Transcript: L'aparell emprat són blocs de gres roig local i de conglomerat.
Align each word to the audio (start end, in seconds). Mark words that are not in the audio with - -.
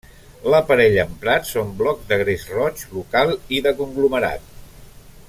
L'aparell 0.53 0.95
emprat 1.01 1.45
són 1.49 1.69
blocs 1.83 2.09
de 2.13 2.19
gres 2.23 2.47
roig 2.55 2.83
local 2.99 3.37
i 3.59 3.63
de 3.67 3.75
conglomerat. 3.83 4.53